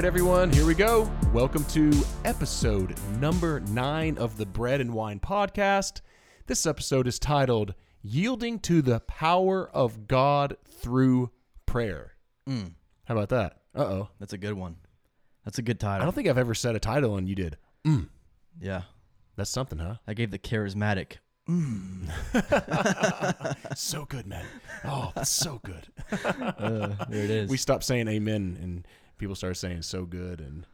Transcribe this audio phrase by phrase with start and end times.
[0.00, 1.12] right, everyone, here we go.
[1.30, 1.92] Welcome to
[2.24, 6.00] episode number nine of the Bread and Wine podcast.
[6.46, 11.32] This episode is titled Yielding to the Power of God Through
[11.66, 12.14] Prayer.
[12.48, 12.72] Mm,
[13.04, 13.58] How about that?
[13.74, 14.08] Uh oh.
[14.18, 14.76] that's a good one.
[15.44, 16.00] That's a good title.
[16.00, 17.58] I don't think I've ever said a title and you did.
[17.86, 18.08] Mm.
[18.58, 18.84] yeah,
[19.36, 19.96] That's something, huh?
[20.08, 21.18] I gave the charismatic.
[21.46, 22.08] Mm.
[23.76, 24.46] so good, man.
[24.82, 25.88] Oh, that's so good.
[26.60, 27.50] Uh, there it is.
[27.50, 28.86] We stopped saying amen and
[29.20, 30.66] people started saying so good and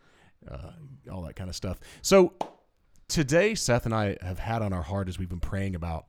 [0.51, 0.71] uh,
[1.13, 1.79] all that kind of stuff.
[2.01, 2.33] So
[3.09, 6.07] today, Seth and I have had on our heart as we've been praying about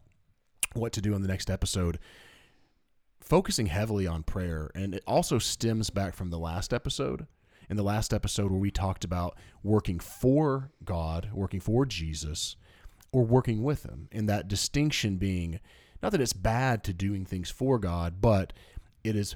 [0.74, 2.00] what to do in the next episode,
[3.20, 4.70] focusing heavily on prayer.
[4.76, 7.28] And it also stems back from the last episode.
[7.70, 12.56] In the last episode, where we talked about working for God, working for Jesus,
[13.12, 15.60] or working with Him, and that distinction being
[16.02, 18.54] not that it's bad to doing things for God, but
[19.04, 19.36] it is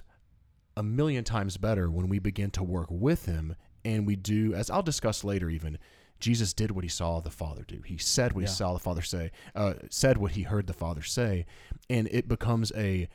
[0.82, 3.56] a million times better when we begin to work with him.
[3.86, 5.78] And we do as i'll discuss later even
[6.20, 7.80] jesus did what he saw the father do.
[7.84, 8.48] He said what Yeah.
[8.50, 11.46] he saw the father say uh, said what he heard the father say.
[11.90, 13.08] And it becomes a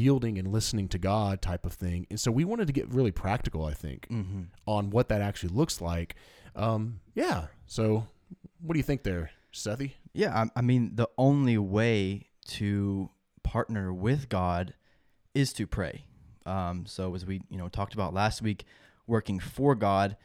[0.00, 2.06] yielding and listening to god type of thing.
[2.10, 5.52] And so we wanted to get really practical i think hmm on what that actually
[5.60, 6.14] looks like.
[6.56, 7.46] Um, yeah.
[7.66, 8.06] So
[8.62, 13.10] what do you think there sethy Yeah, I, I mean, the only way to
[13.42, 14.72] partner with God
[15.34, 16.04] is to pray.
[16.46, 18.64] Um, so as we you know talked about last week,
[19.06, 20.16] working for God,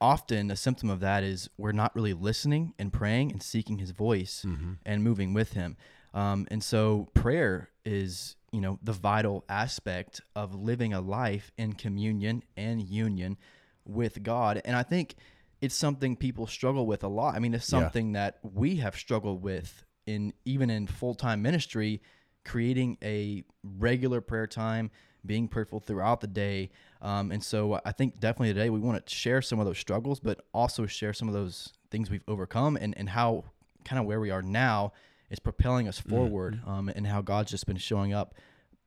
[0.00, 3.90] often a symptom of that is we're not really listening and praying and seeking His
[3.90, 4.44] voice
[4.84, 5.76] and moving with Him.
[6.14, 11.72] Um, and so prayer is you know the vital aspect of living a life in
[11.74, 13.36] communion and union
[13.84, 14.60] with God.
[14.64, 15.14] And I think
[15.60, 17.34] it's something people struggle with a lot.
[17.34, 17.80] I mean, it's Yeah.
[17.80, 22.00] something that we have struggled with in even in full time ministry,
[22.44, 24.90] creating a regular prayer time,
[25.26, 26.70] being prayerful throughout the day.
[27.02, 30.20] Um, and so I think definitely today we want to share some of those struggles,
[30.20, 33.44] but also share some of those things we've overcome and, and how
[33.84, 34.92] kind of where we are now
[35.30, 38.34] is propelling us forward um, and how God's just been showing up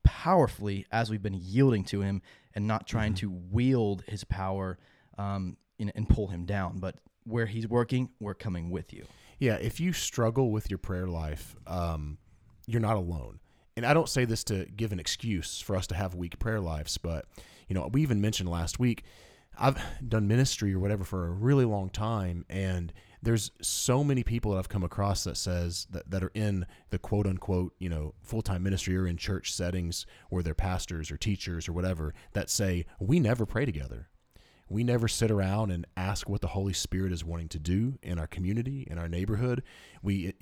[0.02, 2.22] powerfully as we've been yielding to him
[2.54, 4.78] and not trying to wield his power
[5.18, 6.78] um, and, and pull him down.
[6.78, 9.04] But where he's working, we're coming with you.
[9.38, 12.18] Yeah, if you struggle with your prayer life, um,
[12.66, 13.40] you're not alone.
[13.80, 16.60] And I don't say this to give an excuse for us to have weak prayer
[16.60, 17.24] lives, but
[17.66, 19.04] you know, we even mentioned last week,
[19.56, 22.92] I've done ministry or whatever for a really long time, and
[23.22, 26.98] there's so many people that I've come across that says that, that are in the
[26.98, 31.16] quote unquote, you know, full time ministry or in church settings where they're pastors or
[31.16, 34.10] teachers or whatever that say, We never pray together
[34.70, 38.18] we never sit around and ask what the Holy Spirit is wanting to do in
[38.18, 39.62] our community, in our neighborhood.
[40.02, 40.32] We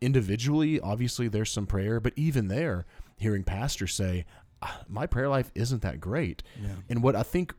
[0.00, 2.86] individually, obviously, there's some prayer, but even there,
[3.16, 4.24] hearing pastors say,
[4.62, 6.42] "Ah, "My prayer life isn't that great,"
[6.88, 7.54] and what I think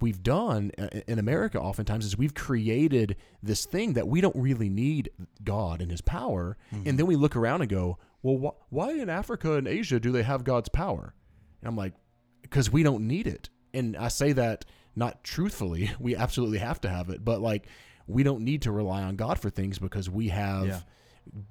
[0.00, 4.68] we've done uh, in America oftentimes is we've created this thing that we don't really
[4.68, 5.10] need
[5.42, 9.08] God and His power, and then we look around and go, "Well, wh- why in
[9.08, 11.14] Africa and Asia do they have God's power?"
[11.60, 11.94] And I'm like,
[12.42, 13.48] because we don't need it.
[13.72, 14.64] And I say that
[14.96, 15.90] not truthfully.
[16.00, 17.66] We absolutely have to have it, but like
[18.06, 20.80] we don't need to rely on God for things because we have Yeah.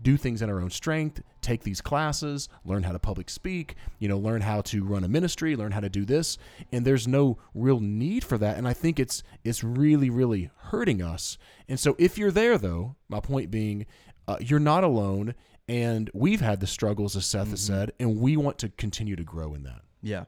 [0.03, 4.07] do things in our own strength, take these classes, learn how to public speak, you
[4.07, 6.37] know, learn how to run a ministry, learn how to do this,
[6.71, 8.57] and there's no real need for that.
[8.57, 11.37] And I think it's it's really really hurting us.
[11.67, 13.87] And so if you're there though, my point being,
[14.27, 15.33] uh, you're not alone,
[15.67, 19.23] and we've had the struggles as Seth has said, and we want to continue to
[19.23, 19.81] grow in that.
[20.03, 20.25] Yeah.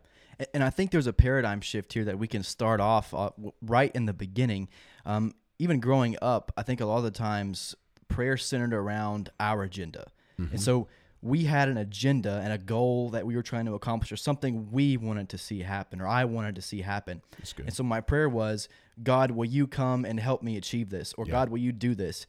[0.54, 3.30] And I think there's a paradigm shift here that we can start off uh,
[3.62, 4.70] right in the beginning.
[5.06, 7.76] Um, even growing up, I think a lot of the times
[8.08, 10.08] prayer centered around our agenda.
[10.38, 10.88] And so
[11.22, 14.70] we had an agenda and a goal that we were trying to accomplish or something
[14.72, 17.22] we wanted to see happen or I wanted to see happen.
[17.38, 17.68] That's good.
[17.68, 18.68] And so my prayer was,
[19.02, 21.14] God, will you come and help me achieve this?
[21.18, 22.28] Or God, will you do this?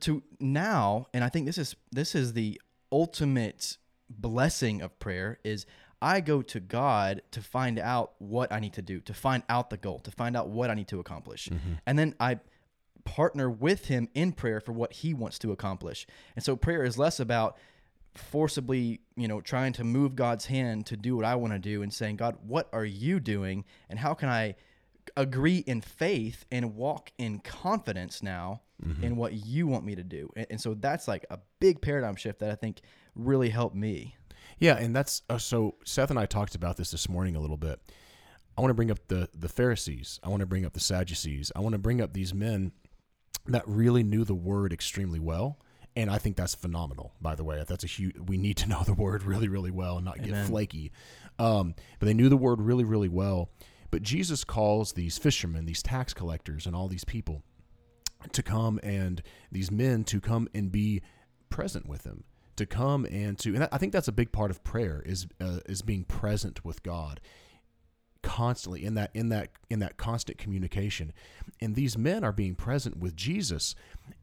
[0.00, 2.60] To now, and I think this is this is the
[2.90, 3.76] ultimate
[4.08, 5.66] blessing of prayer is
[6.00, 9.70] I go to God to find out what I need to do, to find out
[9.70, 11.48] the goal, to find out what I need to accomplish.
[11.48, 11.72] Mm-hmm.
[11.86, 12.38] And then I
[13.04, 16.06] partner with him in prayer for what he wants to accomplish.
[16.36, 17.56] And so prayer is less about
[18.14, 21.82] forcibly, you know, trying to move God's hand to do what I want to do
[21.82, 23.64] and saying, God, what are you doing?
[23.88, 24.56] And how can I
[25.16, 29.02] agree in faith and walk in confidence now mm-hmm.
[29.02, 30.30] in what you want me to do?
[30.36, 32.80] And, and so that's like a big paradigm shift that I think
[33.14, 34.16] really helped me.
[34.58, 35.76] Yeah, and that's uh, so.
[35.84, 37.80] Seth and I talked about this this morning a little bit.
[38.56, 40.18] I want to bring up the the Pharisees.
[40.22, 41.52] I want to bring up the Sadducees.
[41.54, 42.72] I want to bring up these men
[43.46, 45.58] that really knew the word extremely well,
[45.96, 47.14] and I think that's phenomenal.
[47.20, 48.16] By the way, that's a huge.
[48.18, 50.92] We need to know the word really, really well and not get flaky.
[51.38, 53.50] Um, but they knew the word really, really well.
[53.90, 57.42] But Jesus calls these fishermen, these tax collectors, and all these people
[58.32, 61.00] to come and these men to come and be
[61.48, 62.24] present with him
[62.58, 65.60] to come and to and I think that's a big part of prayer is uh,
[65.66, 67.20] is being present with God
[68.22, 71.12] constantly in that in that in that constant communication.
[71.60, 73.74] And these men are being present with Jesus.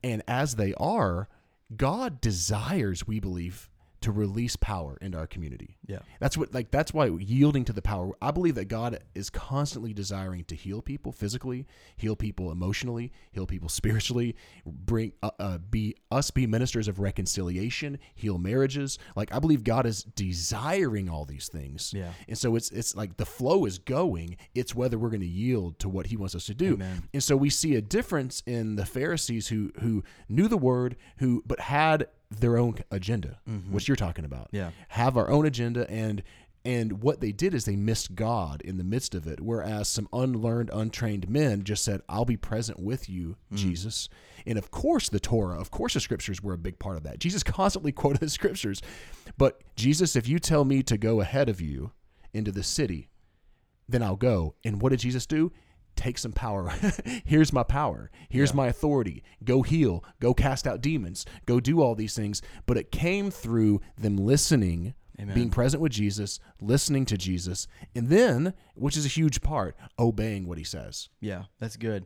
[0.03, 1.27] And as they are
[1.75, 3.69] God desires we believe
[4.06, 5.78] to release power into our community.
[5.88, 5.98] Yeah.
[6.19, 8.12] That's what like that's why yielding to the power.
[8.22, 11.66] I believe that God is constantly desiring to heal people physically,
[11.98, 17.98] heal people emotionally, heal people spiritually, bring uh, uh, be us be ministers of reconciliation,
[18.13, 19.00] heal marriages.
[19.16, 21.92] Like I believe God is desiring all these things.
[21.92, 22.12] Yeah.
[22.28, 25.80] And so it's it's like the flow is going, it's whether we're going to yield
[25.80, 26.75] to what he wants us to do.
[26.75, 27.10] Amen.
[27.12, 31.42] And so we see a difference in the Pharisees who who knew the word, who
[31.48, 33.74] but had their own agenda, Mm-hmm.
[33.74, 34.50] which you're talking about.
[34.51, 34.72] Yeah.
[34.89, 36.24] Have our own agenda and
[36.68, 39.39] and what they did is they missed God in the midst of it.
[39.39, 43.57] Whereas some unlearned, untrained men just said, I'll be present with you, Mm.
[43.57, 44.10] Jesus.
[44.48, 47.19] And of course, the Torah, of course, the scriptures were a big part of that.
[47.19, 48.81] Jesus constantly quoted the scriptures.
[49.38, 51.92] But Jesus, if you tell me to go ahead of you
[52.33, 53.10] into the city,
[53.88, 54.56] then I'll go.
[54.63, 55.51] And what did Jesus do?
[55.95, 56.74] Take some power.
[57.25, 58.12] Here's my power.
[58.30, 59.24] Here's my authority.
[59.44, 60.03] Go heal.
[60.19, 61.25] Go cast out demons.
[61.45, 62.42] Go do all these things.
[62.65, 65.33] But it came through them listening, Amen.
[65.33, 70.47] being present with Jesus, listening to Jesus, and then, which is a huge part, obeying
[70.47, 71.09] what he says.
[71.21, 72.06] Yeah, that's good.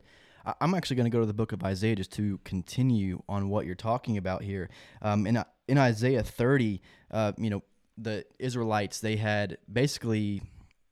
[0.61, 3.65] I'm actually going to go to the book of Isaiah just to continue on what
[3.65, 4.69] you're talking about here.
[5.01, 6.81] Um, in in Isaiah 30,
[7.11, 7.63] uh, you know,
[7.97, 10.41] the Israelites they had basically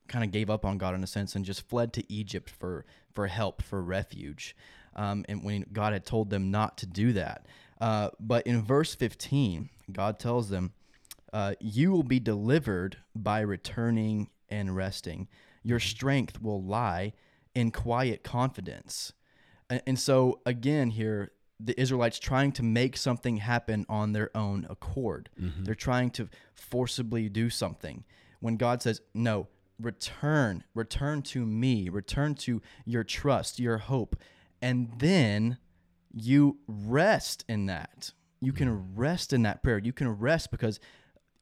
[0.07, 2.85] kind of gave up on God in a sense and just fled to Egypt for
[3.11, 4.55] for help for refuge.
[4.95, 7.45] Um, and when God had told them not to do that,
[7.79, 10.73] uh, but in verse 15, God tells them,
[11.33, 15.27] uh, "You will be delivered by returning and resting.
[15.63, 17.13] Your strength will lie
[17.53, 19.13] in quiet confidence."
[19.69, 24.65] And, and so again here, the Israelites trying to make something happen on their own
[24.69, 25.29] accord.
[25.63, 28.03] They're trying to forcibly do something.
[28.39, 29.47] When God says, "No,
[29.79, 34.15] return, return to me, return to your trust, your hope,"
[34.61, 35.57] and then
[36.13, 38.11] you rest in that.
[38.39, 38.83] You can mm.
[38.95, 39.77] rest in that prayer.
[39.77, 40.79] You can rest because,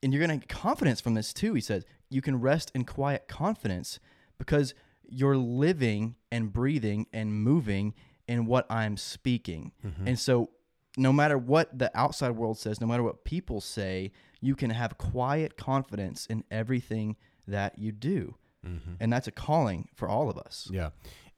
[0.02, 1.54] and you're going to get confidence from this too.
[1.54, 4.00] He says, you can rest in quiet confidence
[4.38, 4.74] because
[5.08, 7.94] you're living and breathing and moving
[8.28, 9.72] in what I'm speaking.
[9.86, 10.08] Mm-hmm.
[10.08, 10.50] And so,
[10.98, 14.98] no matter what the outside world says, no matter what people say, you can have
[14.98, 18.36] quiet confidence in everything that you do.
[19.00, 20.68] And that's a calling for all of us.
[20.72, 20.90] Yeah.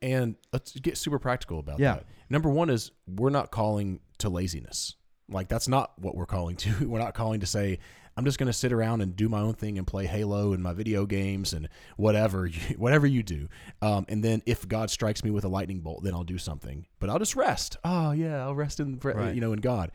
[0.01, 1.95] And let's get super practical about Yeah.
[1.95, 2.05] that.
[2.29, 4.95] Number one is we're not calling to laziness.
[5.29, 6.87] Like that's not what we're calling to.
[6.87, 7.79] We're not calling to say,
[8.15, 10.63] I'm just going to sit around and do my own thing and play Halo and
[10.63, 11.67] my video games and
[11.97, 13.49] whatever, you, whatever you do.
[13.81, 16.85] Um, and then if God strikes me with a lightning bolt, then I'll do something.
[16.99, 17.75] But I'll just rest.
[17.83, 19.35] Oh yeah, I'll rest in Right.
[19.35, 19.91] you know in God.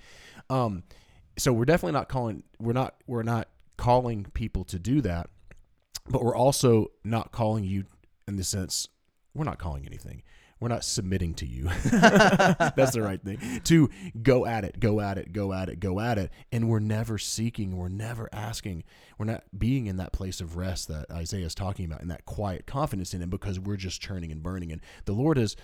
[0.50, 0.82] Um,
[1.38, 2.42] so we're definitely not calling.
[2.60, 2.96] We're not.
[3.06, 3.48] We're not
[3.78, 5.30] calling people to do that.
[6.08, 7.84] But we're also not calling you
[8.26, 8.88] in the sense
[9.34, 10.22] we're not calling anything.
[10.60, 11.64] We're not submitting to you.
[11.84, 13.60] That's the right thing.
[13.64, 13.90] To
[14.22, 16.30] go at it, go at it, go at it, go at it.
[16.52, 18.84] And we're never seeking, we're never asking.
[19.18, 22.26] We're not being in that place of rest that Isaiah is talking about, and that
[22.26, 24.70] quiet confidence in him because we're just churning and burning.
[24.70, 25.56] And the Lord has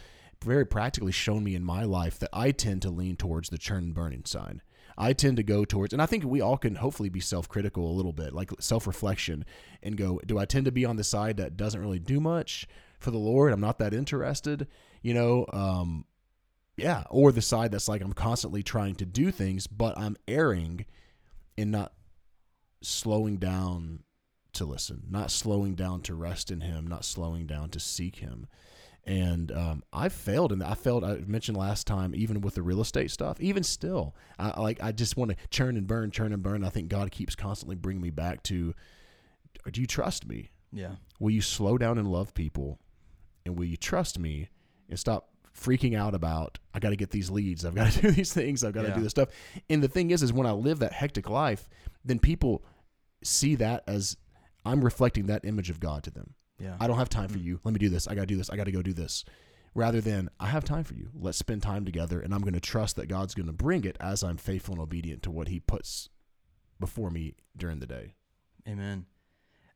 [0.43, 3.85] very practically shown me in my life that I tend to lean towards the churn
[3.85, 4.63] and burning side.
[5.01, 7.89] I tend to go towards, and I think we all can hopefully be self critical
[7.89, 9.45] a little bit, like self reflection,
[9.81, 12.67] and go, do I tend to be on the side that doesn't really do much
[12.99, 13.53] for the Lord?
[13.53, 14.67] I'm not that interested,
[15.01, 15.47] you know?
[15.53, 16.05] Um,
[16.77, 17.05] yeah.
[17.11, 20.85] Or the side that's like, I'm constantly trying to do things, but I'm erring
[21.57, 21.93] and not
[22.83, 24.01] slowing down
[24.55, 28.49] to listen, not slowing down to rest in Him, not slowing down to seek Him
[29.09, 31.03] and um, I failed, and I failed.
[31.03, 34.83] I mentioned last time, even with the real estate stuff, even still, I like.
[34.83, 36.63] I just want to churn and burn, churn and burn.
[36.63, 38.75] I think God keeps constantly bringing me back to,
[39.73, 40.51] do you trust me?
[40.73, 40.97] Yeah.
[41.19, 42.79] Will you slow down and love people,
[43.47, 44.51] and will you trust me
[44.91, 48.11] and stop freaking out about I got to get these leads, I've got to do
[48.11, 48.95] these things, I've got to Yeah.
[48.97, 49.31] do this stuff.
[49.71, 51.69] And the thing is, is when I live that hectic life,
[52.05, 52.63] then people
[53.25, 54.17] see that as
[54.65, 56.35] I'm reflecting that image of God to them.
[56.59, 56.77] Yeah.
[56.81, 57.61] I don't have time for you.
[57.65, 58.09] Let me do this.
[58.09, 58.51] I got to do this.
[58.51, 59.25] I got to go do this.
[59.75, 61.11] Rather than, I have time for you.
[61.15, 63.97] Let's spend time together, and I'm going to trust that God's going to bring it
[64.01, 66.09] as I'm faithful and obedient to what He puts
[66.81, 68.15] before me during the day.
[68.67, 69.07] Amen.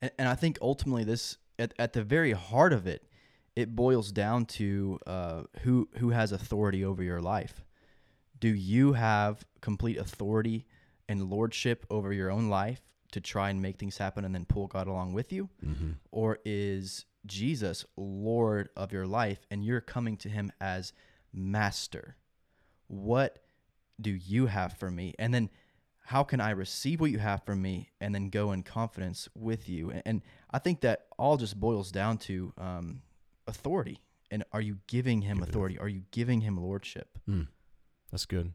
[0.01, 3.07] And, and I think ultimately this, at, at the very heart of it,
[3.55, 7.63] it boils down to uh, who who has authority over your life.
[8.41, 10.67] Do you have complete authority
[11.09, 12.81] and lordship over your own life
[13.13, 15.49] to try and make things happen and then pull God along with you?
[15.65, 15.93] Mm-hmm.
[16.11, 20.93] Or is Jesus Lord of your life and you're coming to him as
[21.33, 22.17] master?
[22.89, 23.39] What
[24.01, 25.15] do you have for me?
[25.19, 25.51] And then
[26.05, 29.69] how can I receive what you have from me and then go in confidence with
[29.69, 29.91] you?
[29.91, 33.03] And, and I think that all just boils down to um,
[33.47, 34.01] authority.
[34.31, 35.79] And are you giving him Give authority?
[35.79, 37.19] Are you giving him lordship?
[37.29, 37.49] Mm.
[38.11, 38.53] That's good.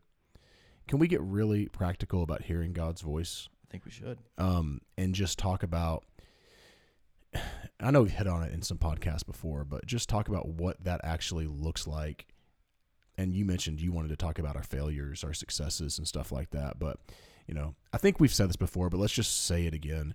[0.87, 3.49] Can we get really practical about hearing God's voice?
[3.67, 4.17] I think we should.
[4.37, 6.03] um, and just talk about.
[7.79, 10.83] I know we've hit on it in some podcasts before, but just talk about what
[10.83, 12.25] that actually looks like.
[13.19, 16.49] And you mentioned you wanted to talk about our failures, our successes, and stuff like
[16.51, 16.79] that.
[16.79, 16.97] But
[17.47, 20.13] you know, I think we've said this before, but let's just say it again.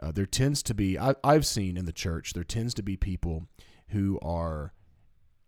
[0.00, 2.96] Uh, there tends to be I, I've seen in the church there tends to be
[2.96, 3.46] people
[3.88, 4.72] who are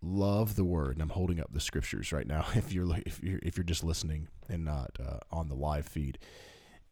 [0.01, 3.39] love the word and i'm holding up the scriptures right now if you're if you're
[3.43, 6.17] if you're just listening and not uh, on the live feed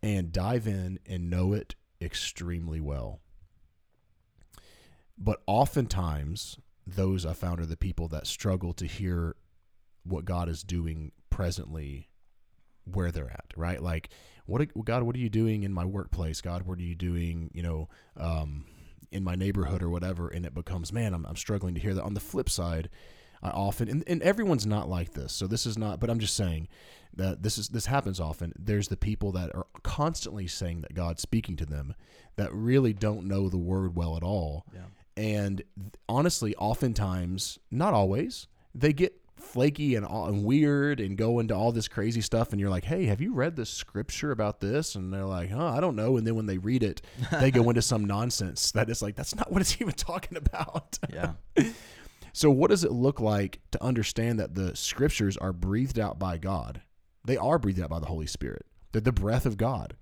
[0.02, 3.20] and dive in and know it extremely well.
[5.18, 9.36] But oftentimes, those I found are the people that struggle to hear
[10.04, 12.10] what God is doing presently
[12.86, 13.82] where they're at, right?
[13.82, 14.10] Like,
[14.46, 16.42] what God, what are you doing in my workplace?
[16.42, 18.66] God, what are you doing, you know, um,
[19.12, 20.28] in my neighborhood or whatever?
[20.28, 22.04] And it becomes, man, I'm, I'm struggling to hear that.
[22.04, 22.90] On the flip side,
[23.42, 26.36] I often, and, and everyone's not like this, so this is not, but I'm just
[26.36, 26.68] saying
[27.16, 28.54] that this is this happens often.
[28.58, 31.96] There's the people that are constantly saying that God's speaking to them
[32.36, 34.66] that really don't know the word well at all.
[34.74, 34.82] Yeah.
[35.18, 35.64] And
[36.08, 41.88] honestly, oftentimes, not always, they get flaky and, and weird and go into all this
[41.88, 45.24] crazy stuff and you're like hey have you read the scripture about this and they're
[45.26, 47.02] like huh i don't know and then when they read it
[47.40, 51.00] they go into some nonsense that is like that's not what it's even talking about
[51.12, 51.32] Yeah.
[52.34, 56.38] so what does it look like to understand that the scriptures are breathed out by
[56.38, 56.82] god?
[57.26, 58.66] They are breathed out by the holy spirit.
[58.92, 59.96] They're the breath of god.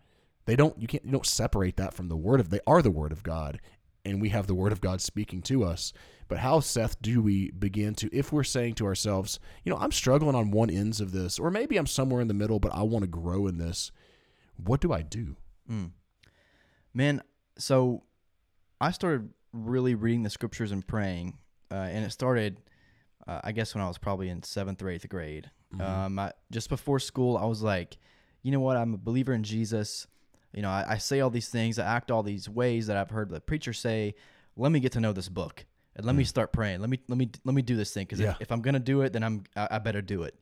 [0.46, 2.91] They don't you can't you don't separate that from the word of they are the
[2.91, 3.60] word of god
[4.05, 5.91] and we have the word of god speaking to us.
[6.29, 9.93] But how seth do we begin to if we're saying to ourselves you know i'm
[9.93, 12.81] struggling on one ends of this or maybe i'm somewhere in the middle but i
[12.81, 13.91] want to grow in this
[14.57, 15.38] what do i do?
[15.69, 15.91] Mm.
[16.93, 17.22] Man,
[17.57, 18.03] so
[18.81, 21.38] I started really reading the scriptures and praying,
[21.71, 22.59] uh, and it started,
[23.27, 25.50] uh, I guess, when I was probably in seventh or eighth grade.
[25.75, 25.81] Mhm.
[25.81, 27.97] Um, I, just before school, I was like,
[28.43, 28.77] you know what?
[28.77, 30.07] I'm a believer in Jesus.
[30.53, 33.09] You know, I, I say all these things, I act all these ways that I've
[33.09, 34.15] heard the preacher say.
[34.55, 36.79] Let me get to know this book, and let me start praying.
[36.79, 38.31] Let me let me let me do this thing because Yeah.
[38.31, 40.33] if, if I'm gonna do it, then I'm I, I better do it.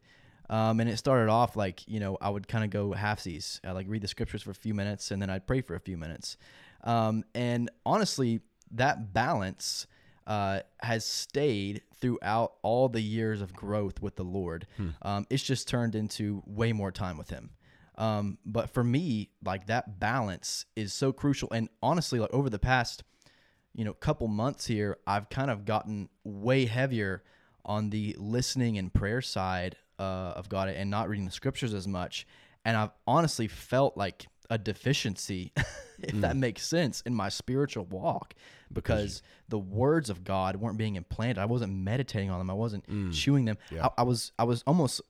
[0.49, 3.59] Um, and it started off like you know I would kind of go halfsies.
[3.65, 5.79] I like read the scriptures for a few minutes and then I'd pray for a
[5.79, 6.37] few minutes.
[6.83, 8.41] Um, and honestly,
[8.71, 9.87] that balance
[10.27, 14.67] uh, has stayed throughout all the years of growth with the Lord.
[15.01, 17.51] Um, it's just turned into way more time with Him.
[17.97, 21.49] Um, but for me, like that balance is so crucial.
[21.51, 23.03] And honestly, like over the past,
[23.73, 27.23] you know, couple months here, I've kind of gotten way heavier
[27.63, 31.87] on the listening and prayer side uh, of God and not reading the scriptures as
[31.87, 32.27] much.
[32.63, 35.51] And I've honestly felt like a deficiency,
[35.99, 36.39] if that mm.
[36.39, 38.33] makes sense, in my spiritual walk
[38.71, 41.37] because the words of God weren't being implanted.
[41.37, 42.49] I wasn't meditating on them.
[42.49, 43.13] I wasn't mm.
[43.13, 43.57] chewing them.
[43.71, 43.87] Yeah.
[43.87, 45.01] I, I was I was almost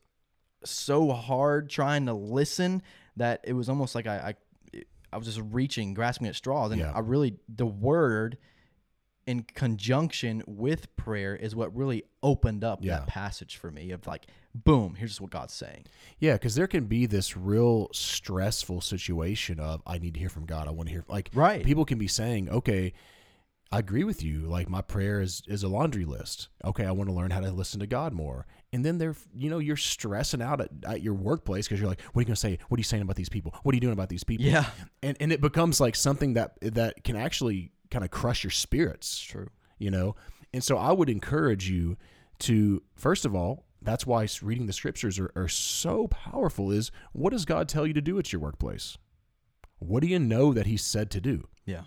[0.63, 2.81] so hard trying to listen
[3.17, 4.35] that it was almost like I
[4.73, 6.91] I, I was just reaching, grasping at straws, and Yeah.
[6.93, 8.37] I really the word
[9.25, 12.99] in conjunction with prayer is what really opened up Yeah.
[12.99, 14.27] that passage for me of like
[14.63, 15.85] boom here's what god's saying
[16.19, 20.45] Yeah, because there can be this real stressful situation of I need to hear from
[20.45, 20.67] God.
[20.67, 21.63] I want to hear like Right.
[21.65, 22.93] People can be saying, okay,
[23.71, 24.41] I agree with you.
[24.47, 26.47] Like my prayer is is a laundry list.
[26.63, 28.45] Okay, I want to learn how to listen to God more.
[28.71, 32.01] And then they're you know you're stressing out at, at your workplace because you're like,
[32.13, 32.57] what are you gonna say?
[32.69, 33.53] What are you saying about these people?
[33.63, 34.45] What are you doing about these people?
[34.45, 34.65] Yeah.
[35.03, 39.19] and and it becomes like something that that can actually kind of crush your spirits
[39.21, 40.15] true you know
[40.53, 41.95] and so i would encourage you
[42.39, 47.31] to first of all that's why reading the scriptures are, are so powerful is what
[47.31, 48.97] does god tell you to do at your workplace?
[49.79, 51.47] What do you know that he said to do?
[51.65, 51.83] Yeah.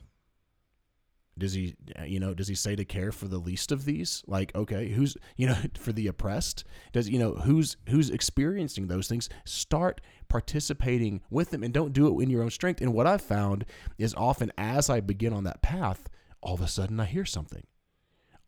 [1.36, 4.24] Does he uh, you know does he say to care for the least of these?
[4.26, 6.64] Like okay who's you know for the oppressed?
[6.92, 9.28] Does you know who's who's experiencing those things?
[9.44, 12.80] Start participating with them and don't do it in your own strength.
[12.80, 13.64] And what i've found
[13.96, 16.08] is often as i begin on that path
[16.40, 17.64] all of a sudden i hear something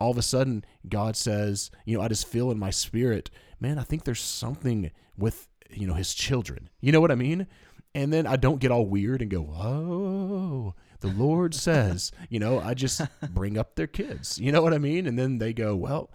[0.01, 3.31] all of a sudden god says you know i just feel in my spirit
[3.61, 6.69] man i think there's something with you know his children.
[6.81, 7.47] You know what i mean?
[7.95, 12.61] And then i don't get all weird and go oh, the lord says you know
[12.61, 14.39] i just bring up their kids.
[14.39, 15.07] You know what i mean?
[15.07, 16.11] And then they go well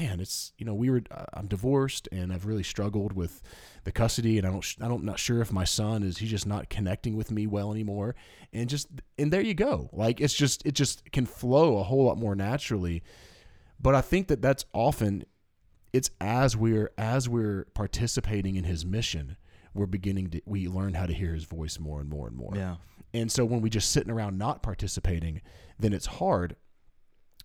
[0.00, 3.40] man, it's you know we were uh, I'm divorced and I've really struggled with
[3.84, 6.46] the custody and I don't I don't not sure if my son is he's just
[6.46, 8.14] not connecting with me well anymore.
[8.52, 9.88] And just and there you go.
[9.92, 13.02] Like it's just it just can flow a whole lot more naturally
[13.80, 15.24] but I think that that's often
[15.92, 19.36] it's as we're as we're participating in his mission
[19.74, 22.52] we're beginning to we learn how to hear his voice more and more and more
[22.54, 22.76] Yeah.
[23.14, 25.40] and so when we just sitting around not participating
[25.78, 26.56] then it's hard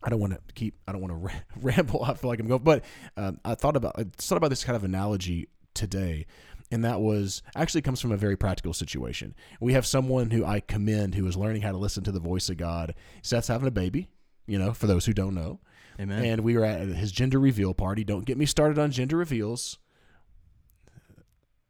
[0.05, 0.75] I don't want to keep.
[0.85, 2.03] I don't want to ramble.
[2.03, 2.83] I feel like I'm going, but
[3.15, 6.25] um, I thought about I thought about this kind of analogy today,
[6.71, 9.33] and that was actually comes from a very practical situation.
[9.61, 12.49] We have someone who I commend who is learning how to listen to the voice
[12.49, 12.95] of God.
[13.21, 14.09] Seth's having a baby.
[14.45, 15.61] You know, for those who don't know,
[15.99, 16.23] Amen.
[16.23, 18.03] and we were at his gender reveal party.
[18.03, 19.77] Don't get me started on gender reveals.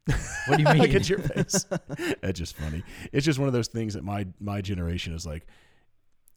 [0.06, 0.78] what do you mean?
[0.78, 1.66] Look at your face.
[2.22, 2.84] That's just funny.
[3.12, 5.46] It's just one of those things that my my generation is like.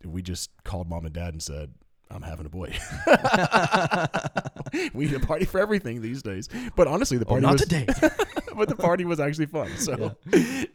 [0.04, 1.72] We just called mom and dad and said,
[2.10, 2.76] "I'm having a boy."
[4.94, 6.48] we need a party for everything these days.
[6.76, 7.86] But honestly, the oh, party not was today.
[8.56, 9.70] but the party was actually fun.
[9.76, 10.16] So,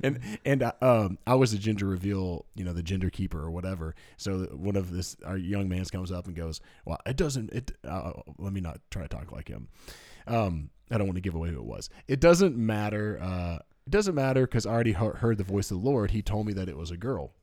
[0.04, 3.52] and and uh, um, I was the gender reveal, you know, the gender keeper or
[3.52, 3.96] whatever.
[4.18, 7.52] So one of this our young man comes up and goes, "Well, it doesn't.
[7.52, 9.68] It uh, let me not try to talk like him.
[10.28, 11.90] Um, I don't want to give away who it was.
[12.08, 13.20] It doesn't matter.
[13.22, 16.12] Uh, it doesn't matter because I already heard the voice of the Lord.
[16.12, 17.34] He told me that it was a girl."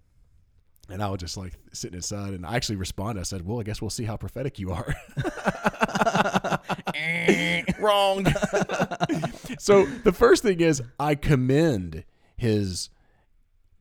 [0.91, 3.21] And I was just like sitting inside, and I actually responded.
[3.21, 4.95] I said, "Well, I guess we'll see how prophetic you are."
[7.79, 8.25] Wrong.
[9.59, 12.05] so the first thing is I commend
[12.37, 12.91] his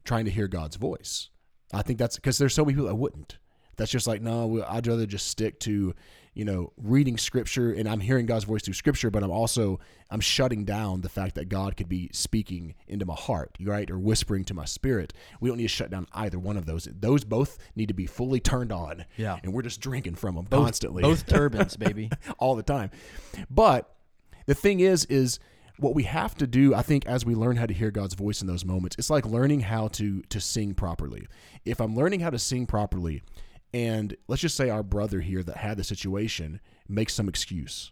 [0.03, 1.29] trying to hear God's voice.
[1.73, 3.37] I think that's because there's so many people that wouldn't.
[3.75, 5.93] That's just like no, I'd rather just stick to
[6.37, 9.79] you know reading scripture and I'm hearing God's voice through scripture, but I'm also
[10.11, 13.97] I'm shutting down the fact that God could be speaking into my heart, right, or
[13.97, 15.13] whispering to my spirit.
[15.41, 16.87] We don't need to shut down either one of those.
[16.99, 19.05] Those both need to be fully turned on.
[19.17, 19.39] Yeah.
[19.43, 22.11] and we're just drinking from them Both- constantly Both turbines, baby.
[22.37, 22.91] all the time.
[23.49, 23.91] But
[24.45, 25.39] the thing is, is
[25.79, 28.41] what we have to do, I think, as we learn how to hear God's voice
[28.41, 31.27] in those moments, it's like learning how to to sing properly.
[31.65, 33.23] If I'm learning how to sing properly,
[33.73, 37.91] and let's just say our brother here that had the situation makes some excuse.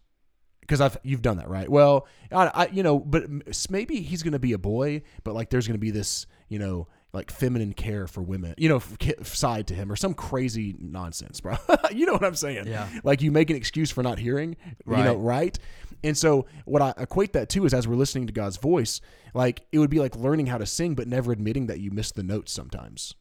[0.61, 1.69] Because I've you've done that right.
[1.69, 3.25] Well, I, I you know, but
[3.69, 6.57] maybe he's going to be a boy, but like there's going to be this you
[6.57, 8.81] know like feminine care for women, you know,
[9.23, 11.55] side to him or some crazy nonsense, bro.
[11.91, 12.67] you know what I'm saying?
[12.67, 12.89] Yeah.
[13.03, 15.57] Like you make an excuse for not hearing, you know, right?
[16.03, 18.99] And so what I equate that to is as we're listening to God's voice,
[19.33, 22.15] like it would be like learning how to sing, but never admitting that you missed
[22.15, 23.15] the notes sometimes.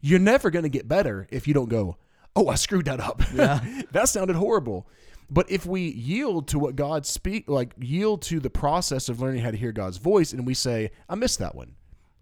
[0.00, 1.96] You're never going to get better if you don't go,
[2.36, 3.22] oh, I screwed that up.
[3.34, 3.60] Yeah.
[3.92, 4.88] that sounded horrible.
[5.30, 9.42] But if we yield to what God speak, like yield to the process of learning
[9.42, 11.76] how to hear God's voice, and we say, I missed that one.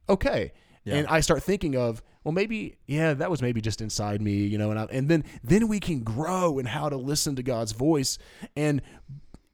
[0.09, 0.53] Okay.
[0.85, 0.97] Yeah.
[0.97, 4.59] And I start thinking of, well, maybe, yeah, that was maybe just inside me, you
[4.59, 7.73] know, and I, and then then we can grow in how to listen to God's
[7.73, 8.19] voice,
[8.57, 8.83] and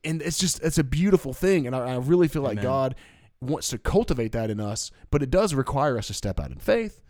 [0.03, 2.65] and it's just it's a beautiful thing, and I, I really feel like Amen.
[2.65, 2.95] God
[3.41, 6.59] wants to cultivate that in us, but it does require us to step out in
[6.59, 7.01] faith,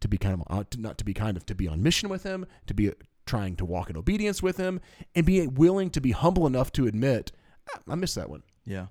[0.00, 2.08] to be kind of uh, to not to be kind of to be on mission
[2.08, 2.92] with Him, to be
[3.26, 4.80] trying to walk in obedience with Him,
[5.14, 7.32] and be willing to be humble enough to admit,
[7.74, 8.42] "Ah, I missed that one.
[8.64, 8.86] Yeah.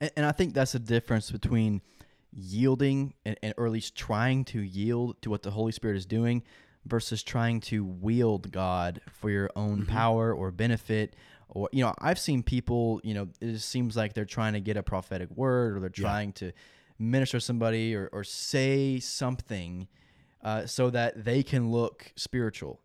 [0.00, 1.82] And, and I think that's the difference between
[2.32, 6.06] yielding and, and, or at least trying to yield to what the Holy Spirit is
[6.06, 6.42] doing
[6.84, 11.16] versus trying to wield God for your own power or benefit.
[11.48, 14.60] Or, you know, I've seen people, you know, it just seems like they're trying to
[14.60, 16.02] get a prophetic word or they're Yeah.
[16.02, 16.52] trying to
[16.98, 19.88] minister somebody or, or say something
[20.46, 22.80] uh, so that they can look spiritual.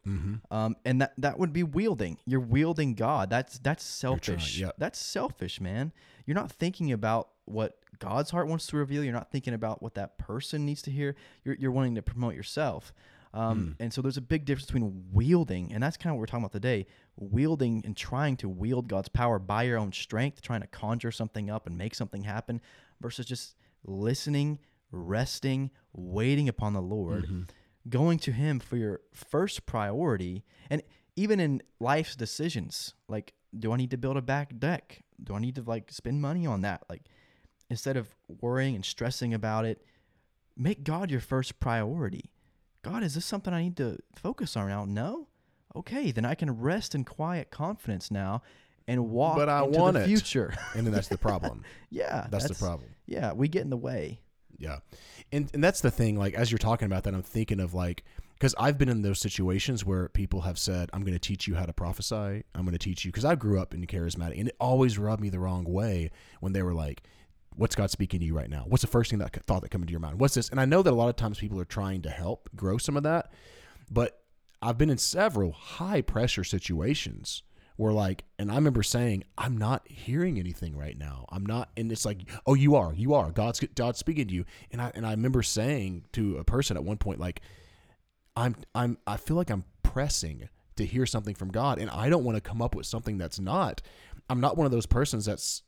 [0.50, 2.18] Um, and that, that would be wielding.
[2.26, 3.30] You're wielding God.
[3.30, 4.60] That's that's trying, selfish.
[4.60, 4.76] yep.
[4.78, 5.92] That's selfish, man.
[6.26, 9.04] You're not thinking about what God's heart wants to reveal.
[9.04, 11.16] You're not thinking about what that person needs to hear.
[11.44, 12.94] You're, you're wanting to promote yourself.
[13.34, 16.26] Um, And so there's a big difference between wielding, and that's kind of what we're
[16.34, 20.62] talking about today wielding and trying to wield God's power by your own strength, trying
[20.62, 22.60] to conjure something up and make something happen,
[23.00, 24.60] versus just listening,
[24.92, 27.42] resting, waiting upon the Lord, mm-hmm.
[27.90, 30.44] going to Him for your first priority.
[30.70, 30.82] And
[31.16, 35.04] even in life's decisions, like, do I need to build a back deck?
[35.24, 36.84] Do I need to like spend money on that?
[36.90, 37.04] Like,
[37.70, 39.86] instead of worrying and stressing about it,
[40.58, 42.32] make God your first priority.
[42.84, 44.86] God, is this something I need to focus on now?
[44.86, 45.28] No?
[45.76, 48.42] Okay, then I can rest in quiet confidence now
[48.88, 50.08] and walk But I into want the it.
[50.08, 50.54] future.
[50.76, 51.64] And then that's the problem.
[51.90, 52.28] yeah.
[52.30, 52.90] That's the problem.
[53.06, 54.20] Yeah, we get in the way.
[54.62, 54.78] Yeah.
[55.32, 58.04] And and that's the thing like as you're talking about that I'm thinking of like
[58.40, 61.56] cuz I've been in those situations where people have said I'm going to teach you
[61.56, 62.44] how to prophesy.
[62.54, 65.22] I'm going to teach you cuz I grew up in charismatic and it always rubbed
[65.22, 67.04] me the wrong way when they were like
[67.56, 68.64] what's God speaking to you right now?
[68.68, 70.20] What's the first thing that thought that come into your mind?
[70.20, 70.48] What's this?
[70.50, 72.96] And I know that a lot of times people are trying to help grow some
[72.96, 73.34] of that,
[73.90, 74.22] but
[74.62, 77.44] I've been in several high pressure situations
[77.82, 81.26] were like, and I remember saying, I'm not hearing anything right now.
[81.30, 83.32] I'm not, and it's like, oh, you are, you are.
[83.32, 86.84] God's God's speaking to you, and I and I remember saying to a person at
[86.84, 87.42] one point, like,
[88.36, 92.24] I'm I'm I feel like I'm pressing to hear something from God, and I don't
[92.24, 93.82] want to come up with something that's not.
[94.30, 95.64] I'm not one of those persons that's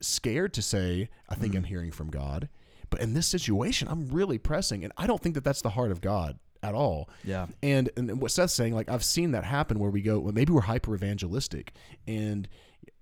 [0.00, 1.58] scared to say, I think Mm.
[1.58, 2.48] I'm hearing from God.
[2.90, 5.90] But in this situation, I'm really pressing, and I don't think that that's the heart
[5.90, 7.08] of God at all.
[7.24, 7.46] Yeah.
[7.62, 10.52] And and what Seth's saying, like I've seen that happen where we go, well, maybe
[10.52, 11.72] we're hyper evangelistic,
[12.06, 12.48] and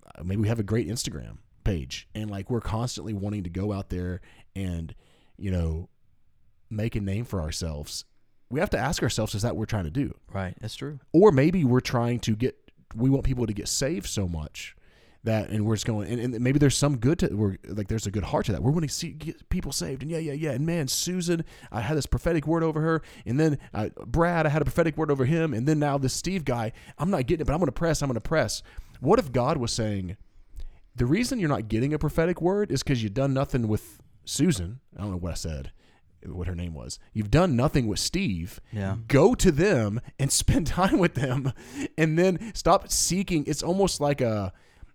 [0.07, 3.72] uh, maybe we have a great Instagram page, and like we're constantly wanting to go
[3.72, 4.20] out there
[4.55, 4.94] and
[5.37, 5.88] you know
[6.70, 8.05] make a name for ourselves.
[8.50, 10.14] We have to ask ourselves, is that what we're trying to do?
[10.33, 10.55] Right.
[10.61, 11.00] That's true.
[11.12, 12.57] or maybe we're trying to get
[12.94, 14.77] we want people to get saved so much
[15.24, 18.06] that and we're just going and, and maybe there's some good to we're like there's
[18.06, 18.62] a good heart to that.
[18.62, 20.02] We're going to see get people saved.
[20.02, 20.50] And yeah yeah yeah.
[20.52, 23.02] And man susan i had this prophetic word over her.
[23.26, 25.52] And then uh, brad i had a prophetic word over him.
[25.54, 28.02] And then now this steve guy i'm not getting it but i'm going to press
[28.02, 28.62] i'm going to press.
[29.00, 30.16] What if god was saying
[30.96, 34.80] the reason you're not getting a prophetic word is because you've done nothing with susan
[34.96, 35.72] i don't know what i said
[36.26, 36.98] what her name was.
[37.12, 38.60] You've done nothing with steve.
[38.72, 38.96] Yeah.
[39.08, 41.52] go to them and spend time with them.
[41.98, 43.44] And then stop seeking.
[43.46, 44.52] It's almost like a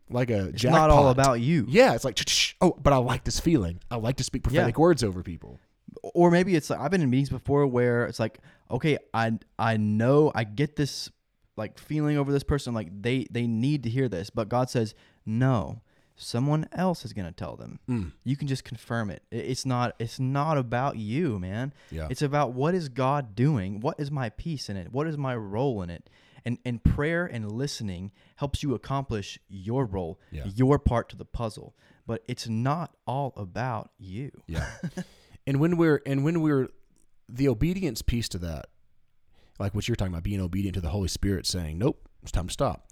[0.09, 1.65] like a It's not all about you.
[1.69, 4.77] yeah it's like "Shh, oh but i like this feeling i like to speak prophetic
[4.77, 5.59] words over people
[6.13, 8.39] or maybe it's like I've been in meetings before where it's like,
[8.71, 11.09] okay, I I know I get this
[11.57, 14.93] like feeling over this person, like they they need to hear this, but God says
[15.25, 15.81] no.
[16.15, 17.79] Someone else is gonna tell them.
[17.89, 18.11] Mm.
[18.23, 19.23] You can just confirm it.
[19.31, 19.95] It's not.
[19.99, 21.73] It's not about you, man.
[21.91, 22.07] Yeah.
[22.09, 23.79] It's about what is God doing.
[23.79, 24.91] What is my piece in it?
[24.91, 26.09] What is my role in it?
[26.49, 30.45] And and prayer and listening helps you accomplish your role, Yeah.
[30.55, 31.75] your part to the puzzle.
[32.07, 34.31] But it's not all about you.
[34.47, 34.65] yeah
[35.45, 36.69] and when we're and when we're
[37.27, 38.65] the obedience piece to that
[39.59, 42.47] like what you're talking about being obedient to the holy spirit saying nope it's time
[42.47, 42.87] to stop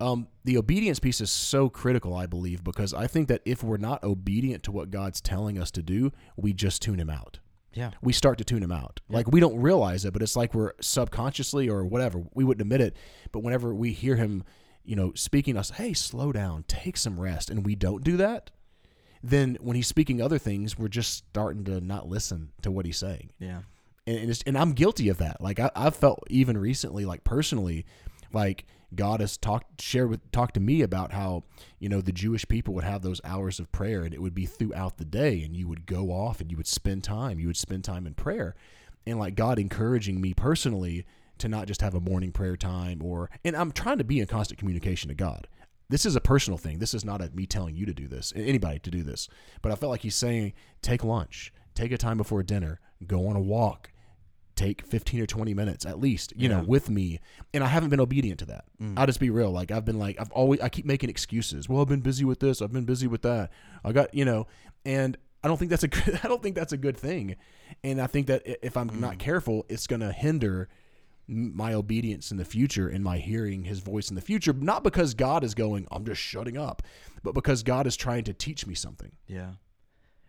[0.00, 3.76] um, the obedience piece is so critical i believe because i think that if we're
[3.76, 7.40] not obedient to what god's telling us to do we just tune him out
[7.74, 7.90] Yeah.
[8.02, 9.00] we start to tune him out.
[9.08, 12.22] Like we don't realize it, but it's like we're subconsciously or whatever.
[12.34, 12.96] We wouldn't admit it,
[13.30, 14.44] but whenever we hear him,
[14.84, 18.16] you know, speaking to us, hey, slow down, take some rest, and we don't do
[18.18, 18.50] that,
[19.22, 22.98] then when he's speaking other things, we're just starting to not listen to what he's
[22.98, 23.30] saying.
[23.38, 23.60] Yeah.
[24.06, 25.40] And and, it's, and I'm guilty of that.
[25.40, 27.86] Like I, I've felt even recently, like personally,
[28.32, 31.44] like God has talked, shared with, talked to me about how
[31.78, 34.46] you know the Jewish people would have those hours of prayer, and it would be
[34.46, 37.56] throughout the day, and you would go off and you would spend time, you would
[37.56, 38.54] spend time in prayer,
[39.06, 41.04] and like God encouraging me personally
[41.38, 44.26] to not just have a morning prayer time, or and I'm trying to be in
[44.26, 45.48] constant communication to God.
[45.88, 46.78] This is a personal thing.
[46.78, 49.28] This is not a, me telling you to do this, anybody to do this.
[49.60, 53.36] But I felt like he's saying, take lunch, take a time before dinner, go on
[53.36, 53.91] a walk,
[54.56, 57.20] take 15 or 20 minutes at least, you know, with me.
[57.54, 58.64] And I haven't been obedient to that.
[58.80, 58.98] Mm.
[58.98, 59.50] I'll just be real.
[59.50, 61.68] Like I've been like, I've always, I keep making excuses.
[61.68, 62.60] Well, I've been busy with this.
[62.60, 63.50] I've been busy with that.
[63.84, 64.46] I got, you know,
[64.84, 67.36] and I don't think that's a good, I don't think that's a good thing.
[67.82, 69.18] And I think that if I'm not mm.
[69.18, 70.68] careful, it's going to hinder
[71.28, 75.14] my obedience in the future and my hearing his voice in the future not because
[75.14, 76.82] god is going i'm just shutting up
[77.22, 79.52] but because god is trying to teach me something Yeah.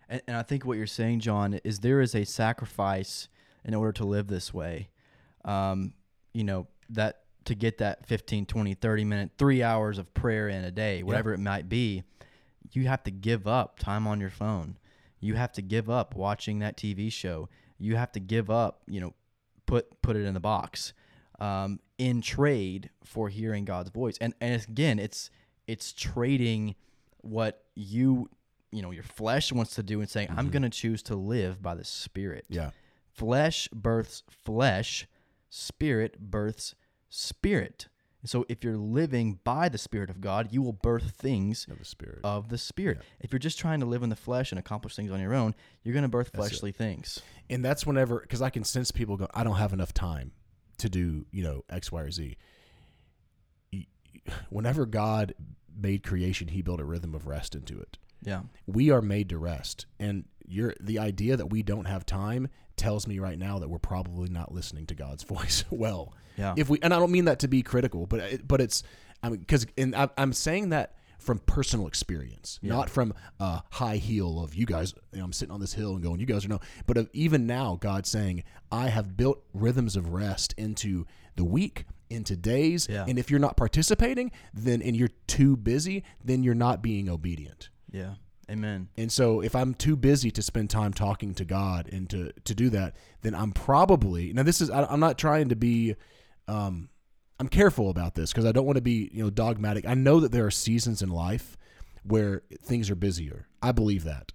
[0.08, 3.28] And, and I think what you're saying, Jon, is there is a sacrifice
[3.64, 4.88] in order to live this way.
[5.44, 5.94] Um,
[6.32, 10.64] you know, that to get that 15, 20, 30 minute, three hours of prayer in
[10.64, 12.02] a day, whatever it might be,
[12.72, 14.78] you have to give up time on your phone.
[15.20, 17.48] You have to give up watching that TV show.
[17.78, 19.14] You have to give up, you know,
[19.66, 20.92] put put it in the box
[21.40, 24.16] um, in trade for hearing God's voice.
[24.20, 25.30] And and it's, again, it's
[25.66, 26.74] it's trading
[27.20, 28.28] what you
[28.70, 31.62] you know your flesh wants to do and saying I'm going to choose to live
[31.62, 32.44] by the Spirit.
[32.48, 32.70] yeah
[33.14, 35.06] Flesh births flesh,
[35.48, 36.74] spirit births
[37.08, 37.88] spirit.
[38.20, 41.78] And so if you're living by the Spirit of God, you will birth things of
[41.78, 43.02] the spirit of the Spirit.
[43.20, 45.54] If you're just trying to live in the flesh and accomplish things on your own,
[45.82, 46.48] you're going to birth That's it.
[46.48, 47.20] fleshly things.
[47.50, 50.32] and that's whenever because i can sense people go i don't have enough time
[50.78, 52.36] to do you know x y or Z.
[54.48, 55.34] whenever god
[55.76, 58.42] made creation he built a rhythm of rest into it Yeah.
[58.66, 62.48] we are made to rest and you're the idea that we don't have time
[62.84, 66.54] tells me right now that we're probably not listening to god's voice well Yeah.
[66.56, 68.82] if we and i don't mean that to be critical but it, but it's
[69.22, 72.74] i mean because and I, i'm saying that from personal experience Yeah.
[72.74, 75.94] not from a high heel of you guys you know, i'm sitting on this hill
[75.94, 79.42] and going you guys are no but of even now god saying i have built
[79.54, 83.06] rhythms of rest into the week into days Yeah.
[83.08, 87.70] and if you're not participating then and you're too busy then you're not being obedient
[87.90, 88.14] yeah.
[88.50, 88.88] Amen.
[88.96, 92.54] and so if I'm too busy to spend time talking to God and to, to
[92.54, 95.94] do that, then I'm probably now this is I, I'm not trying to be
[96.48, 96.88] um
[97.40, 99.86] I'm careful about this because I don't want to be, you know, dogmatic.
[99.86, 101.56] I know that there are seasons in life
[102.04, 103.48] where things are busier.
[103.60, 104.30] I believe that.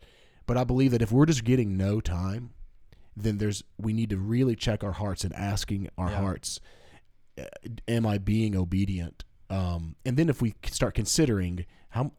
[0.46, 2.50] But I believe that if we're just getting no time,
[3.16, 6.18] then there's we need to really check our hearts and asking our Yeah.
[6.22, 6.60] hearts,
[7.88, 9.24] am I being obedient?
[9.50, 12.12] Um, and then if we start considering how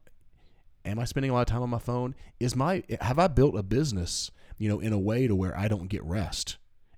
[0.85, 2.15] am I spending a lot of time on my phone?
[2.39, 5.69] Is my have I built a business, you know, in a way to where I
[5.69, 6.57] don't get rest?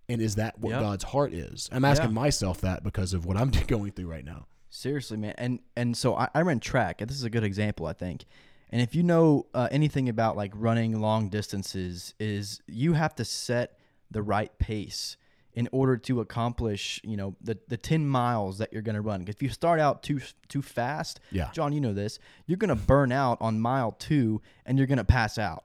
[0.09, 0.81] And is that what Yep.
[0.81, 1.69] God's heart is?
[1.73, 2.15] I'm asking Yeah.
[2.15, 4.47] myself that because of what I'm going through right now.
[4.69, 5.35] Seriously, man.
[5.39, 8.25] And and so I, I ran track, and this is a good example, I think.
[8.71, 13.25] And if you know uh, anything about like running long distances, is you have to
[13.25, 13.79] set
[14.11, 15.17] the right pace
[15.55, 19.25] in order to accomplish, you know, the the ten miles that you're going to run.
[19.29, 21.51] if you start out too too fast, Yeah.
[21.53, 24.99] Jon, you know this, you're going to burn out on mile two, and you're going
[24.99, 25.63] to pass out.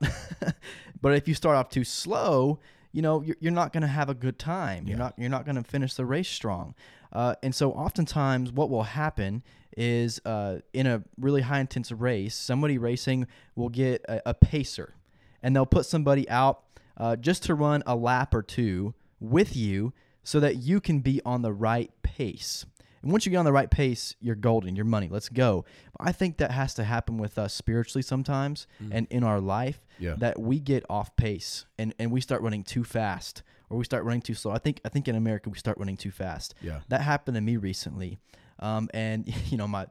[1.01, 2.59] but if you start off too slow,
[2.91, 4.87] you know, you're, you're not going to have a good time.
[4.87, 5.03] You're Yeah.
[5.03, 6.75] not you're not going to finish the race strong.
[7.13, 9.41] Uh, and so oftentimes what will happen
[9.77, 14.95] is uh, in a really high intense race, somebody racing will get a, a pacer
[15.41, 16.63] and they'll put somebody out
[16.97, 21.21] uh, just to run a lap or two with you so that you can be
[21.25, 22.65] on the right pace.
[23.03, 25.07] And once you get on the right pace, you're golden, you're money.
[25.09, 25.65] Let's go.
[25.97, 29.85] But I think that has to happen with us spiritually sometimes and in our life
[29.99, 30.15] Yeah.
[30.17, 34.03] that we get off pace and, and we start running too fast or we start
[34.03, 34.51] running too slow.
[34.51, 36.55] I think I think in America we start running too fast.
[36.61, 36.79] Yeah.
[36.89, 38.17] That happened to me recently.
[38.59, 39.85] Um, and you know, my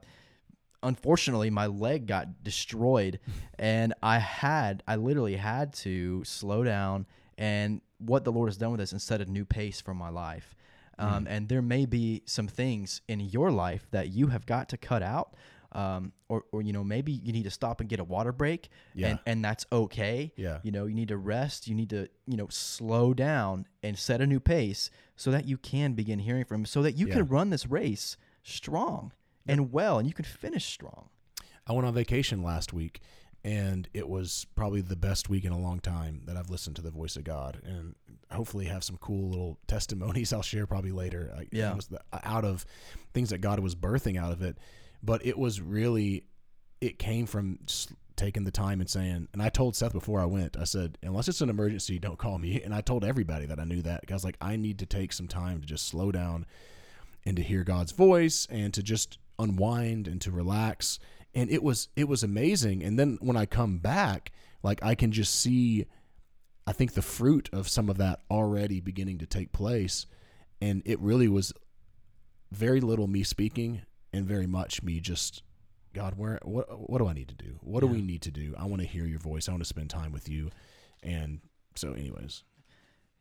[0.83, 3.19] unfortunately my leg got destroyed
[3.57, 8.71] and I had I literally had to slow down and what the Lord has done
[8.71, 10.55] with this and set a new pace for my life.
[10.99, 14.77] Um, and there may be some things in your life that you have got to
[14.77, 15.35] cut out.
[15.73, 18.69] Um, or, or you know maybe you need to stop and get a water break
[18.95, 19.09] Yeah.
[19.09, 20.59] and, and that's okay Yeah.
[20.63, 24.21] you know you need to rest you need to you know slow down and set
[24.21, 27.15] a new pace so that you can begin hearing from him so that you Yeah.
[27.15, 29.11] can run this race strong
[29.45, 31.09] and well and you can finish strong
[31.67, 33.01] I went on vacation last week,
[33.47, 36.81] and it was probably the best week in a long time that I've listened to
[36.81, 37.95] the voice of God, and
[38.31, 41.33] hopefully have some cool little testimonies I'll share probably later.
[41.37, 41.71] I- Yeah.
[41.71, 42.65] it was the, out of
[43.13, 44.57] things that God was birthing out of it,
[45.01, 46.25] but it was really
[46.81, 49.27] it came from just taking the time and saying.
[49.33, 52.37] And I told Seth before I went, I said, unless it's an emergency, don't call
[52.37, 52.61] me.
[52.65, 54.03] And I told everybody that I knew that.
[54.09, 56.45] I was like, I need to take some time to just slow down
[57.25, 60.99] and to hear God's voice and to just unwind and to relax.
[61.37, 62.83] And it was it was amazing.
[62.83, 64.31] And then when I come back,
[64.63, 65.85] like I can just see
[66.65, 70.07] I think the fruit of some of that already beginning to take place.
[70.59, 71.53] And it really was
[72.51, 75.43] very little me speaking and very much me just
[75.93, 77.59] God, where what what do I need to do?
[77.61, 78.55] What do we need to do?
[78.57, 79.47] I want to hear your voice.
[79.47, 80.49] I want to spend time with you.
[81.03, 81.39] And
[81.75, 82.43] so anyways.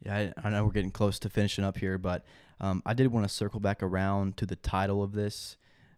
[0.04, 2.24] yeah I, I know we're getting close to finishing up here but
[2.60, 5.56] um, i did want to circle back around to the title of this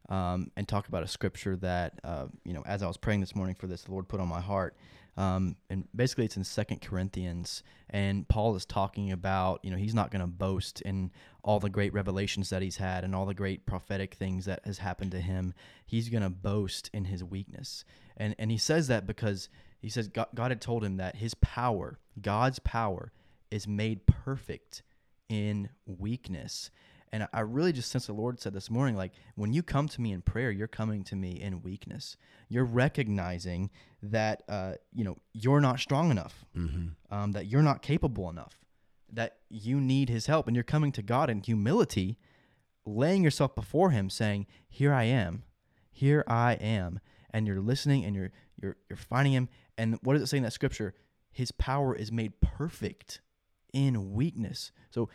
[0.08, 3.34] um, and talk about a scripture that uh, you know as i was praying this
[3.34, 4.76] morning for this the lord put on my heart.
[5.16, 9.94] Um, and basically it's in second corinthians and paul is talking about you know he's
[9.94, 11.10] not going to boast in
[11.42, 14.78] all the great revelations that he's had and all the great prophetic things that has
[14.78, 15.54] happened to him.
[15.86, 17.86] He's going to boast in his weakness.
[18.16, 19.48] And and he says that because
[19.80, 23.12] he says god, god had told him that his power god's power
[23.50, 24.82] is made perfect
[25.28, 26.70] in weakness
[27.12, 30.00] and I- really just sense the Lord said this morning, like when you come to
[30.00, 32.16] me in prayer, you're coming to me in weakness.
[32.48, 33.70] You're recognizing
[34.02, 37.14] that uh, you know you're not strong enough, Mm-hmm.
[37.14, 38.64] um, that you're not capable enough,
[39.12, 42.18] that you need His help, and you're coming to God in humility,
[42.84, 45.44] laying yourself before Him, saying, "Here I am,
[45.90, 49.48] here I am," and you're listening, and you're you're you're finding Him.
[49.76, 50.94] And what does it say in that scripture?
[51.30, 53.20] His power is made perfect
[53.72, 54.72] in weakness.
[54.90, 55.08] So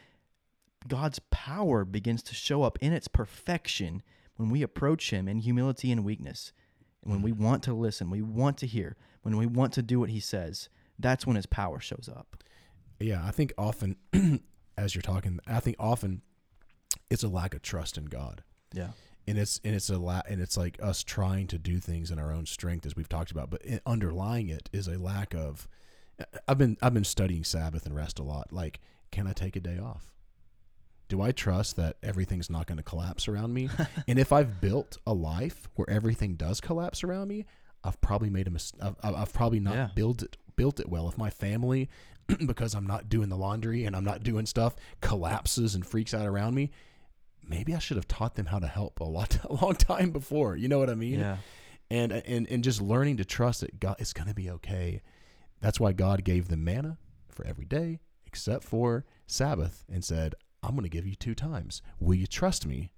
[0.87, 4.01] God's power begins to show up in its perfection
[4.35, 6.51] when we approach Him in humility and weakness.
[7.03, 7.39] And when we mm.
[7.39, 10.69] want to listen, we want to hear, when we want to do what He says,
[10.99, 12.43] that's when His power shows up.
[12.99, 13.97] Yeah, I think often,
[14.77, 16.21] as you're talking, I think often
[17.09, 18.43] it's a lack of trust in God,
[18.73, 18.89] Yeah.
[19.27, 22.19] and it's and it's a la- and it's like us trying to do things in
[22.19, 23.49] our own strength, as we've talked about.
[23.49, 25.67] But underlying it is a lack of.
[26.47, 28.53] I've been I've been studying Sabbath and rest a lot.
[28.53, 28.79] Like,
[29.11, 30.12] can I take a day off?
[31.09, 33.69] Do I trust that everything's not going to collapse around me?
[34.07, 37.45] and if I've built a life where everything does collapse around me,
[37.83, 38.81] I've probably made a mistake.
[38.81, 39.89] I've, I've probably not Yeah.
[39.95, 41.07] built it built it well.
[41.09, 41.89] If my family,
[42.45, 46.25] because I'm not doing the laundry and I'm not doing stuff, collapses and freaks out
[46.27, 46.71] around me,
[47.47, 50.55] maybe I should have taught them how to help a lot a long time before.
[50.55, 51.19] You know what I mean?
[51.19, 51.37] Yeah.
[51.91, 55.01] and and and just learning to trust that God is going to be okay.
[55.59, 56.97] That's why God gave them manna
[57.29, 60.33] for every day except for Sabbath and said,
[60.63, 61.81] "I'm going to give you two times.
[61.99, 62.91] Will you trust me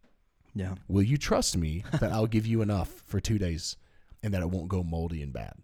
[0.54, 0.75] Yeah.
[0.88, 3.75] Will you trust me that I'll give you enough for two days
[4.23, 5.56] and that it won't go moldy and bad?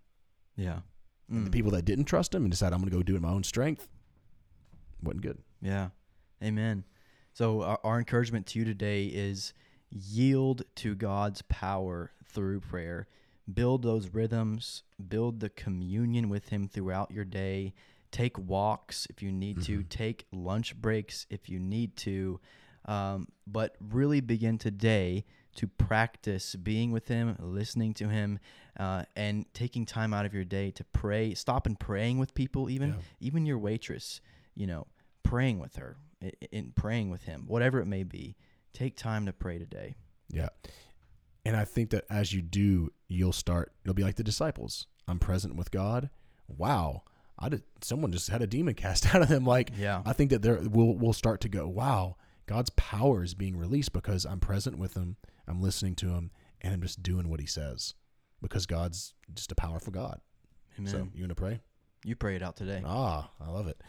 [0.58, 0.82] Yeah.
[1.30, 1.54] And the Mm.
[1.54, 3.30] people that didn't trust him and decided I'm going to go do it in my
[3.30, 3.88] own strength
[5.02, 5.38] wasn't good.
[5.62, 5.90] Yeah.
[6.44, 6.84] Amen.
[7.34, 9.54] So our, our encouragement to you today is
[9.90, 13.08] yield to God's power through prayer.
[13.52, 17.74] Build those rhythms, build the communion with him throughout your day.
[18.12, 19.90] Take walks if you need to, Mhm.
[19.90, 22.40] take lunch breaks if you need to.
[22.86, 28.40] Um, but really begin today to practice being with him, listening to him,
[28.78, 31.34] uh, and taking time out of your day to pray.
[31.34, 33.02] Stop and praying with people, even Yeah.
[33.20, 34.22] even your waitress,
[34.56, 34.88] you know,
[35.24, 38.36] praying with her, i- in praying with him, whatever it may be.
[38.74, 39.96] Take time to pray today.
[40.30, 40.50] Yeah.
[41.46, 44.88] And I think that as you do, you'll start, it'll be like the disciples.
[45.08, 46.10] I'm present with God.
[46.48, 47.04] Wow.
[47.42, 49.46] I did, someone just had a demon cast out of them.
[49.46, 50.02] Like, Yeah.
[50.06, 53.94] I think that there we'll, we'll start to go, wow, God's power is being released
[53.94, 55.18] because I'm present with him.
[55.48, 57.96] I'm listening to him and I'm just doing what he says
[58.42, 60.20] because God's just a powerful God.
[60.78, 60.92] Amen.
[60.92, 61.60] So you want to pray?
[62.04, 62.82] you pray it out today.
[62.86, 63.80] Ah, I love it.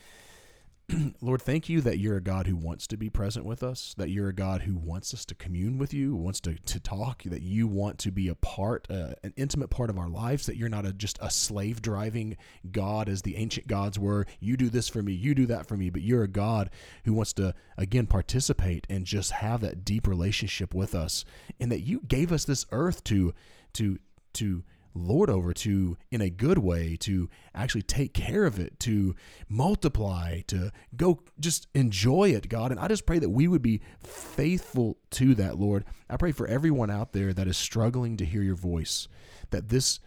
[1.21, 4.11] Lord, thank you that you're a God who wants to be present with us, that
[4.11, 7.43] you're a God who wants us to commune with you, wants to, to talk, that
[7.43, 10.69] you want to be a part, uh, an intimate part of our lives, that you're
[10.69, 12.37] not a, just a slave driving
[12.71, 14.27] God as the ancient gods were.
[14.41, 16.71] You do this for me, you do that for me, but you're a God
[17.05, 21.25] who wants to, again, participate and just have that deep relationship with us,
[21.61, 23.33] and that you gave us this earth to,
[23.75, 23.99] to,
[24.35, 24.63] to,
[24.95, 29.15] lord over to in a good way to actually take care of it to
[29.49, 32.71] multiply to go just enjoy it god.
[32.71, 35.85] And i just pray that we would be faithful to that lord.
[36.09, 39.09] I pray for everyone out there that is struggling to hear your voice
[39.51, 40.01] that this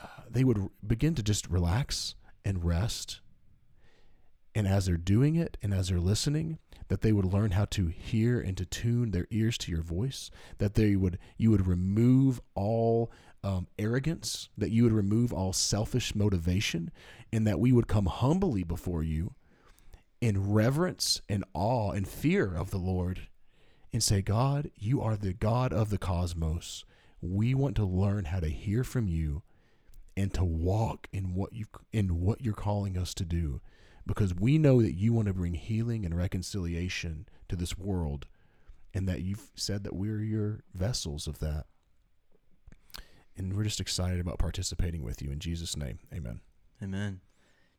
[0.00, 3.20] uh, they would begin to just relax and rest.
[4.54, 7.88] And as they're doing it and as they're listening that they would learn how to
[7.88, 12.40] hear and to tune their ears to your voice that they would you would remove
[12.54, 13.12] all
[13.44, 16.90] um, arrogance that you would remove all selfish motivation
[17.32, 19.34] and that we would come humbly before you
[20.20, 23.28] in reverence and awe and fear of the lord
[23.92, 26.84] and say god you are the god of the cosmos.
[27.20, 29.42] We want to learn how to hear from you
[30.16, 33.60] and to walk in what you in what you're calling us to do
[34.06, 38.26] because we know that you want to bring healing and reconciliation to this world
[38.94, 41.66] and that you've said that we're your vessels of that
[43.38, 46.40] and we're just excited about participating with you in Jesus name amen
[46.82, 47.20] Amen.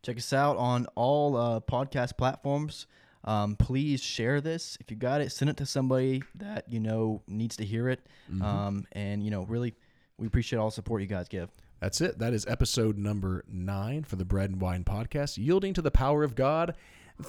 [0.03, 2.85] Check us out on all uh, podcast platforms.
[3.23, 4.77] Um, please share this.
[4.81, 8.01] If you got it, send it to somebody that you know needs to hear it.
[8.29, 8.41] Mhm.
[8.41, 9.73] Um, and you know, really,
[10.17, 11.49] we appreciate all the support you guys give.
[11.81, 15.81] that's it that is episode number 9 for the bread and wine podcast yielding to
[15.81, 16.75] the power of God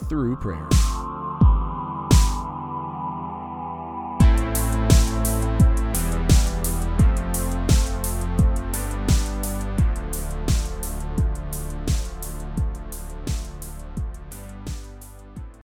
[0.09, 0.67] through prayer